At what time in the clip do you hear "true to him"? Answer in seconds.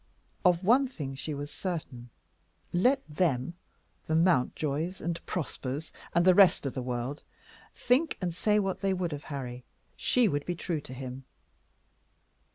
10.55-11.25